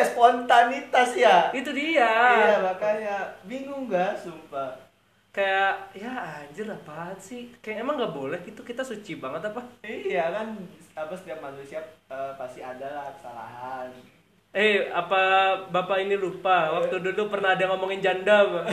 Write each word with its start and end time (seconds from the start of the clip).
ya 0.00 0.04
spontanitas 0.08 1.10
ya? 1.12 1.36
Itu 1.52 1.70
dia. 1.76 2.08
Iya 2.08 2.56
makanya 2.64 3.16
bingung 3.44 3.92
gak 3.92 4.16
sumpah. 4.16 4.72
Kayak 5.30 5.94
ya 5.94 6.10
anjir 6.42 6.66
apaan 6.66 7.14
sih? 7.20 7.54
Kayak 7.62 7.86
emang 7.86 8.02
nggak 8.02 8.16
boleh 8.18 8.40
gitu 8.42 8.66
kita 8.66 8.82
suci 8.82 9.22
banget 9.22 9.46
apa? 9.46 9.62
Iya 9.86 10.26
kan 10.34 10.58
apa 10.98 11.14
setiap 11.14 11.38
manusia 11.38 11.78
eh, 12.10 12.32
pasti 12.34 12.58
ada 12.58 12.88
lah 12.90 13.06
kesalahan. 13.14 13.94
Eh 14.50 14.90
apa 14.90 15.22
bapak 15.70 16.02
ini 16.02 16.18
lupa? 16.18 16.74
Waktu 16.74 16.98
dulu 16.98 17.30
pernah 17.30 17.54
ada 17.54 17.70
ngomongin 17.70 18.02
janda 18.02 18.42
Pak. 18.42 18.64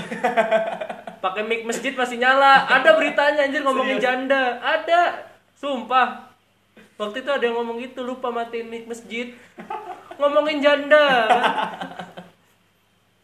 pakai 1.23 1.45
mic 1.45 1.61
masjid 1.61 1.93
masih 1.93 2.17
nyala. 2.17 2.65
Ada 2.65 2.97
beritanya 2.97 3.45
anjir 3.45 3.61
ngomongin 3.61 4.01
Serius? 4.01 4.05
janda. 4.09 4.57
Ada. 4.57 5.01
Sumpah. 5.53 6.33
Waktu 6.97 7.21
itu 7.21 7.29
ada 7.29 7.45
yang 7.45 7.61
ngomong 7.61 7.77
gitu 7.85 8.01
lupa 8.01 8.33
matiin 8.33 8.73
mic 8.73 8.89
masjid 8.89 9.37
ngomongin 10.17 10.59
janda. 10.59 11.07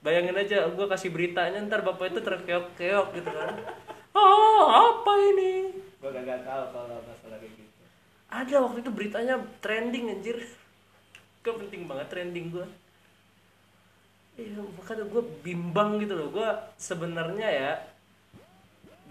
Bayangin 0.03 0.35
aja 0.35 0.67
gue 0.67 0.85
kasih 0.87 1.09
beritanya 1.09 1.63
ntar 1.65 1.81
bapak 1.81 2.11
itu 2.11 2.19
terkeok-keok 2.21 3.07
gitu 3.17 3.29
kan. 3.29 3.55
Oh 4.13 4.67
apa 4.69 5.11
ini? 5.33 5.73
Gua 5.97 6.11
gak 6.11 6.43
tahu 6.43 6.63
kalau 6.75 6.99
masalah 7.01 7.37
kayak 7.39 7.55
gitu. 7.55 7.81
Ada 8.29 8.55
waktu 8.61 8.79
itu 8.83 8.91
beritanya 8.91 9.35
trending 9.63 10.11
anjir. 10.11 10.37
Gak 11.43 11.55
penting 11.59 11.87
banget 11.91 12.07
trending 12.07 12.55
gue 12.55 12.67
Iya 14.39 14.63
makanya 14.63 15.03
gue 15.11 15.23
bimbang 15.43 15.99
gitu 15.99 16.15
loh. 16.15 16.31
Gue 16.31 16.49
sebenarnya 16.79 17.47
ya 17.51 17.71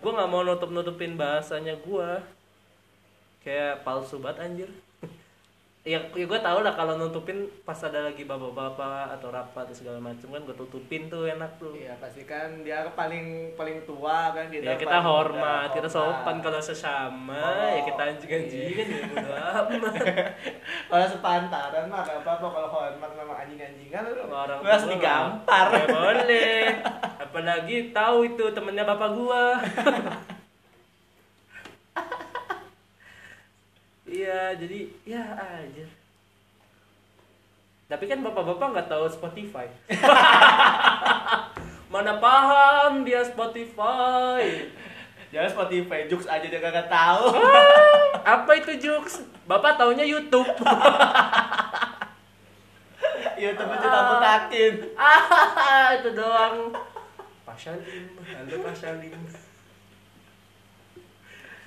Gue 0.00 0.16
gak 0.16 0.32
mau 0.32 0.40
nutup-nutupin 0.40 1.20
bahasanya 1.20 1.76
gue 1.76 2.08
Kayak 3.44 3.84
palsu 3.84 4.16
banget 4.16 4.48
anjir 4.48 4.70
ya, 5.82 5.98
ya 6.14 6.24
gue 6.30 6.38
tau 6.38 6.62
lah 6.62 6.78
kalau 6.78 6.94
nutupin 6.94 7.50
pas 7.66 7.74
ada 7.82 8.06
lagi 8.06 8.22
bapak-bapak 8.22 9.18
atau 9.18 9.34
rapat 9.34 9.66
atau 9.66 9.74
segala 9.74 9.98
macem 9.98 10.30
kan 10.30 10.46
gue 10.46 10.54
tutupin 10.54 11.10
tuh 11.10 11.26
enak 11.26 11.58
tuh. 11.58 11.74
Iya 11.74 11.98
pasti 11.98 12.22
kan 12.22 12.62
dia 12.62 12.86
paling 12.94 13.54
paling 13.58 13.82
tua 13.82 14.30
kan 14.30 14.46
ya 14.46 14.78
kita 14.78 14.98
hormat 15.02 15.70
muda, 15.70 15.74
kita 15.74 15.88
sopan 15.90 16.38
kalau 16.38 16.62
sesama 16.62 17.34
Oh, 17.42 17.66
ya 17.66 17.82
kita 17.82 18.02
anjing-anjingan 18.14 18.86
ya 18.86 19.02
bodo 19.10 19.32
amat. 19.58 19.94
Kalau 20.86 21.06
sepantaran 21.10 21.84
mah 21.90 22.00
gak 22.06 22.18
apa-apa 22.22 22.46
kalau 22.46 22.68
hormat 22.70 23.10
memang 23.18 23.36
anjing-anjingan 23.42 24.02
lu 24.14 24.22
orang 24.30 24.62
harus 24.62 24.86
digampar. 24.86 25.66
Nggak 25.66 25.88
boleh. 25.90 26.62
Apalagi 27.26 27.76
tahu 27.90 28.16
itu 28.30 28.44
temennya 28.54 28.86
bapak 28.86 29.10
gua 29.18 29.58
iya 34.22 34.54
jadi 34.54 34.86
ya 35.02 35.24
aja 35.34 35.86
tapi 37.92 38.08
kan 38.08 38.24
bapak-bapak 38.24 38.72
nggak 38.72 38.88
tahu 38.88 39.04
Spotify. 39.04 39.68
Mana 41.92 42.16
paham 42.16 43.04
dia 43.04 43.20
Spotify? 43.20 44.72
Jangan 45.28 45.50
Spotify 45.52 46.08
Jux 46.08 46.24
aja 46.24 46.40
dia 46.40 46.56
kagak 46.56 46.88
tahu. 46.88 47.36
Apa 48.24 48.64
itu 48.64 48.80
jokes? 48.80 49.28
Bapak 49.44 49.76
taunya 49.76 50.08
YouTube. 50.08 50.48
YouTube 53.44 53.70
aja 53.76 53.86
kamu 53.92 54.14
takin. 54.24 54.74
Ah 54.96 56.00
itu 56.00 56.16
doang. 56.16 56.72
Pak 57.44 57.60
Salim 57.60 58.08
halo 58.24 58.56
Pak 58.64 58.72
Salim 58.72 59.20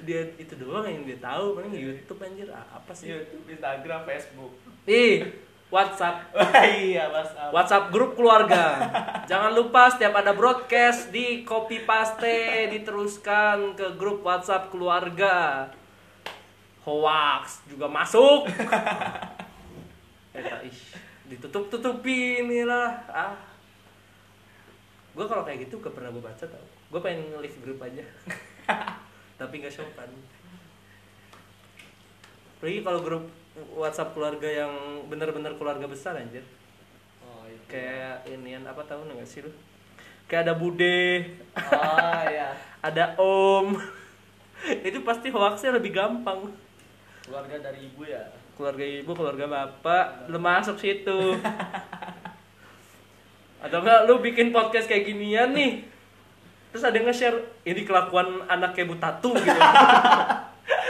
dia 0.03 0.27
itu 0.35 0.53
doang 0.59 0.83
yang 0.83 1.07
dia 1.07 1.15
tahu 1.23 1.55
paling 1.55 1.71
YouTube 1.71 2.19
anjir. 2.19 2.51
Apa 2.51 2.91
sih? 2.91 3.15
YouTube 3.15 3.47
Instagram 3.47 4.03
Facebook. 4.03 4.51
Ih 4.83 5.45
WhatsApp. 5.71 6.31
Iya 6.85 7.09
mas 7.09 7.31
Am. 7.35 7.49
WhatsApp 7.51 7.89
grup 7.89 8.15
keluarga. 8.19 8.79
Jangan 9.31 9.51
lupa 9.55 9.89
setiap 9.89 10.13
ada 10.19 10.35
broadcast 10.35 11.09
di 11.09 11.47
copy 11.47 11.83
paste 11.87 12.69
diteruskan 12.71 13.73
ke 13.73 13.95
grup 13.95 14.21
WhatsApp 14.21 14.69
keluarga. 14.69 15.67
Hoax 16.85 17.65
juga 17.65 17.89
masuk. 17.89 18.45
Eta 20.37 20.59
ish 20.67 20.93
ditutup 21.25 21.73
tutupin 21.73 22.45
lah 22.69 23.01
ah. 23.09 23.35
Gue 25.15 25.25
kalau 25.25 25.47
kayak 25.47 25.65
gitu 25.65 25.79
gak 25.79 25.95
pernah 25.95 26.11
gue 26.11 26.21
baca 26.21 26.43
tau. 26.43 26.65
Gue 26.91 26.99
pengen 27.01 27.31
nge-leave 27.31 27.59
grup 27.63 27.79
aja 27.81 28.03
tapi 29.35 29.59
gak 29.59 29.73
sopan. 29.73 30.09
Apalagi 32.55 32.79
kalau 32.81 32.99
grup 33.03 33.25
WhatsApp 33.75 34.15
keluarga 34.15 34.47
yang 34.47 34.71
bener-bener 35.07 35.53
keluarga 35.59 35.87
besar 35.87 36.15
anjir. 36.15 36.43
Oh 37.23 37.43
itu 37.47 37.63
kayak 37.67 38.27
inian 38.27 38.63
apa 38.67 38.83
tahu 38.87 39.07
nggak 39.07 39.27
sih 39.27 39.43
lu? 39.43 39.51
Kayak 40.25 40.49
ada 40.49 40.53
bude. 40.57 40.99
Oh 41.55 42.21
iya. 42.25 42.49
Ada 42.85 43.17
om. 43.17 43.73
Itu 44.85 45.01
pasti 45.01 45.33
hoaxnya 45.33 45.73
lebih 45.73 45.89
gampang. 45.89 46.53
Keluarga 47.25 47.69
dari 47.69 47.89
ibu 47.89 48.05
ya? 48.05 48.21
Keluarga 48.53 48.85
ibu 48.85 49.11
keluarga 49.13 49.45
bapak. 49.49 50.29
Lu 50.29 50.37
masuk 50.37 50.77
situ. 50.77 51.17
Atau 53.65 53.81
enggak 53.81 54.05
lu 54.05 54.21
bikin 54.21 54.53
podcast 54.53 54.85
kayak 54.85 55.09
ginian 55.09 55.57
nih 55.57 55.94
terus 56.75 56.91
ada 56.91 56.99
yang 56.99 57.07
nge-share 57.07 57.39
ini 57.63 57.87
kelakuan 57.87 58.43
anak 58.51 58.75
kayak 58.75 58.91
butatu 58.91 59.31
gitu. 59.31 59.47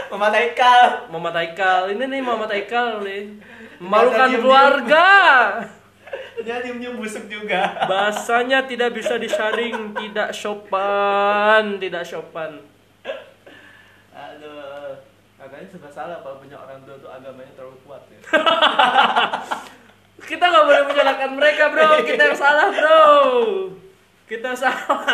Mama 0.09 0.33
Taikal. 0.33 1.05
Mama 1.13 1.29
Taikal. 1.29 1.93
Ini 1.93 2.09
nih 2.09 2.21
Mama 2.25 2.49
Taikal 2.49 3.05
nih. 3.05 3.37
Memalukan 3.77 4.33
diem-diem. 4.33 4.41
keluarga. 4.41 5.07
Dia 6.41 6.65
diem 6.65 6.81
diem 6.81 6.97
busuk 6.97 7.29
juga. 7.29 7.85
Bahasanya 7.85 8.65
tidak 8.65 8.97
bisa 8.97 9.21
disaring 9.21 9.93
tidak 9.93 10.33
sopan 10.33 11.77
tidak 11.77 12.01
sopan. 12.01 12.65
Aduh. 14.09 14.97
Katanya 15.37 15.69
serba 15.69 15.89
salah 15.93 16.17
kalau 16.25 16.41
punya 16.41 16.57
orang 16.57 16.81
tua 16.81 16.97
tuh 16.97 17.13
agamanya 17.13 17.53
terlalu 17.53 17.77
kuat 17.85 18.01
ya. 18.09 18.19
Kita 20.33 20.49
nggak 20.49 20.65
boleh 20.65 20.83
menyalahkan 20.89 21.29
mereka 21.37 21.69
bro. 21.69 22.01
Kita 22.01 22.21
yang 22.33 22.39
salah 22.41 22.73
bro 22.73 23.84
kita 24.25 24.57
salah 24.57 25.05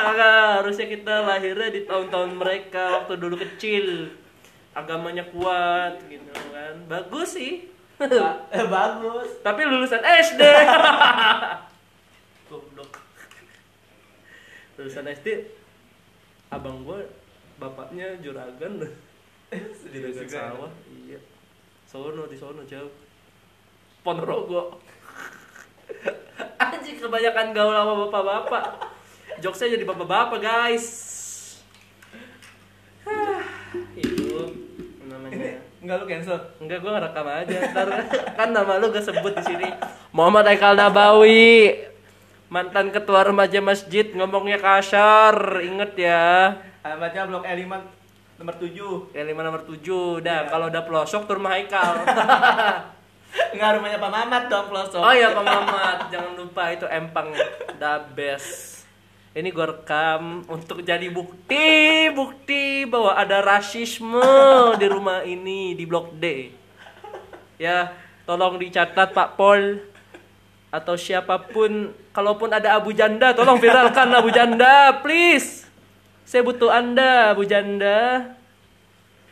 harusnya 0.64 0.88
kita 0.88 1.28
lahirnya 1.28 1.68
di 1.68 1.84
tahun-tahun 1.84 2.32
mereka 2.40 3.04
waktu 3.04 3.20
dulu 3.20 3.36
kecil. 3.44 4.08
Agamanya 4.72 5.28
kuat 5.36 6.00
gitu 6.08 6.32
kan. 6.32 6.76
Bagus 6.88 7.36
sih. 7.36 7.68
Ba- 8.00 8.48
eh, 8.56 8.66
bagus. 8.72 9.44
Tapi 9.44 9.62
lulusan 9.68 10.00
SD 10.00 10.42
goblok. 12.50 12.92
Lulusan 14.80 15.12
SD 15.12 15.28
abang 16.48 16.88
gua 16.88 17.04
bapaknya 17.60 18.16
juragan. 18.24 18.80
Juragan 19.92 20.24
ya? 20.24 20.32
sawah 20.32 20.72
iya. 20.88 21.20
Sono 21.84 22.24
di 22.32 22.40
sono 22.40 22.64
jauh. 22.64 22.88
Ponorogo. 24.00 24.80
Anjing 26.56 26.96
kebanyakan 26.96 27.52
gaul 27.52 27.76
sama 27.76 27.94
bapak-bapak 28.08 28.91
jokesnya 29.42 29.76
jadi 29.76 29.84
bapak-bapak 29.84 30.40
guys 30.40 30.86
itu 33.98 34.54
namanya 35.10 35.58
enggak 35.82 35.96
lu 35.98 36.06
cancel 36.06 36.38
Enggak, 36.62 36.78
gue 36.86 36.92
ngerekam 36.94 37.26
aja. 37.28 37.58
Ntar 37.74 37.88
kan 38.38 38.50
nama 38.54 38.78
lu 38.78 38.94
gak 38.94 39.02
sebut 39.02 39.34
di 39.34 39.44
sini. 39.44 39.68
Muhammad 40.14 40.46
Aikal 40.46 40.78
Nabawi, 40.78 41.74
mantan 42.54 42.94
ketua 42.94 43.26
remaja 43.26 43.58
masjid 43.60 44.06
ngomongnya 44.14 44.62
kasar. 44.62 45.60
Inget 45.66 45.98
ya. 45.98 46.26
alamatnya 46.82 47.30
blok 47.30 47.46
E5 47.46 47.66
nomor 48.42 48.58
7 48.58 49.14
Ya 49.14 49.22
lima 49.22 49.42
nomor 49.46 49.62
tujuh. 49.66 50.18
Dah, 50.22 50.46
Iya. 50.46 50.50
kalau 50.50 50.66
udah 50.70 50.82
pelosok 50.82 51.30
tur 51.30 51.38
rumah 51.38 51.54
Haikal. 51.58 52.02
enggak 53.54 53.70
rumahnya 53.80 53.96
Pak 53.96 54.12
Mamat 54.12 54.44
dong 54.52 54.68
pelosok 54.68 55.00
oh 55.00 55.14
iya 55.16 55.32
Pak 55.32 55.40
Mamat, 55.40 55.98
jangan 56.12 56.36
lupa 56.36 56.64
itu 56.68 56.84
empang 56.84 57.32
the 57.80 57.94
best. 58.12 58.81
Ini 59.32 59.48
gue 59.48 59.64
rekam 59.64 60.44
untuk 60.52 60.84
jadi 60.84 61.08
bukti, 61.08 62.12
bukti 62.12 62.84
bahwa 62.84 63.16
ada 63.16 63.40
rasisme 63.40 64.20
di 64.76 64.88
rumah 64.92 65.24
ini 65.24 65.72
di 65.72 65.88
Blok 65.88 66.12
D. 66.20 66.52
Ya, 67.56 67.96
tolong 68.28 68.60
dicatat 68.60 69.16
Pak 69.16 69.40
Pol 69.40 69.88
atau 70.68 71.00
siapa 71.00 71.40
pun, 71.48 71.96
kalaupun 72.12 72.52
ada 72.52 72.76
Abu 72.76 72.92
Janda, 72.92 73.32
tolong 73.32 73.56
viralkan 73.56 74.12
Abu 74.12 74.36
Janda, 74.36 75.00
please. 75.00 75.64
Saya 76.28 76.44
butuh 76.44 76.68
Anda, 76.68 77.32
Abu 77.32 77.48
Janda. 77.48 78.36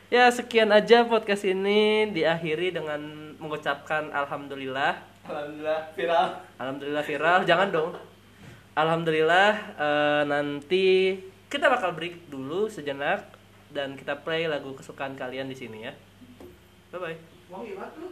Ya, 0.08 0.32
sekian 0.32 0.72
aja 0.72 1.04
podcast 1.04 1.44
ini 1.44 2.08
diakhiri 2.16 2.72
dengan 2.72 3.36
mengucapkan 3.36 4.16
alhamdulillah. 4.16 4.96
alhamdulillah 5.28 5.92
viral 5.92 6.28
Alhamdulillah 6.56 7.04
viral, 7.04 7.40
jangan 7.44 7.68
dong. 7.68 7.92
Alhamdulillah 8.78 9.52
eh, 9.78 10.24
nanti 10.30 11.18
kita 11.50 11.70
bakal 11.70 11.98
break 11.98 12.30
dulu 12.30 12.70
sejenak 12.70 13.26
dan 13.74 13.98
kita 13.98 14.22
play 14.22 14.46
lagu 14.46 14.74
kesukaan 14.78 15.18
kalian 15.18 15.50
di 15.50 15.58
sini 15.58 15.90
ya. 15.90 15.94
Bye 16.94 17.00
bye. 17.02 17.18